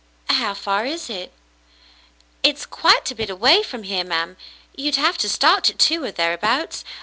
[0.31, 1.31] "How far is it?"
[2.41, 4.35] "It's quite a bit away from here, ma'm;
[4.75, 6.83] you'd have to start at two or thereabouts.